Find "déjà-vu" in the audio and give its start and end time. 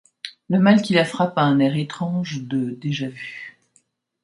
2.71-3.55